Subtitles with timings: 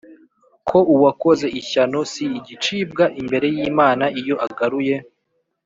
[0.67, 4.95] ko uwakoze ishyano si igicibwa imbere y’imana iyo agaruye